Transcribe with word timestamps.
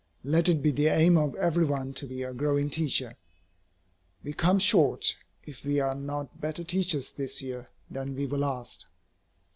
Let 0.23 0.49
it 0.49 0.63
be 0.63 0.71
the 0.71 0.87
aim 0.87 1.15
of 1.15 1.35
every 1.35 1.63
one 1.63 1.93
to 1.93 2.07
be 2.07 2.23
a 2.23 2.33
growing 2.33 2.71
teacher. 2.71 3.15
We 4.23 4.33
come 4.33 4.57
short, 4.57 5.15
if 5.43 5.63
we 5.63 5.79
are 5.79 5.93
not 5.93 6.41
better 6.41 6.63
teachers 6.63 7.11
this 7.11 7.43
year 7.43 7.69
than 7.87 8.15
we 8.15 8.25
were 8.25 8.39
last. 8.39 8.87